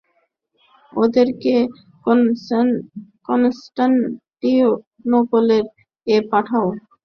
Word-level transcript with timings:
ওদেরকে 0.93 1.53
কনস্টানটিনোপেল-এ 3.27 3.97
পাঠাও। 6.31 6.67